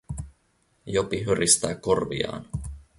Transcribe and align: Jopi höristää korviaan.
Jopi 0.85 1.23
höristää 1.23 1.75
korviaan. 1.75 2.45